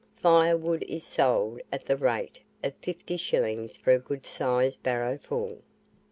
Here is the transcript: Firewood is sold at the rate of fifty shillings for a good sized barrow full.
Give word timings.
Firewood 0.15 0.81
is 0.87 1.03
sold 1.03 1.61
at 1.71 1.85
the 1.85 1.95
rate 1.95 2.39
of 2.63 2.73
fifty 2.81 3.17
shillings 3.17 3.77
for 3.77 3.91
a 3.91 3.99
good 3.99 4.25
sized 4.25 4.81
barrow 4.81 5.19
full. 5.19 5.59